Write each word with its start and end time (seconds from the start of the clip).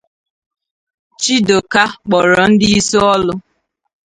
Chidoka 1.21 1.83
kpọrọ 2.05 2.43
ndị 2.51 2.67
isi 2.77 2.97
ọlụ 3.13 3.33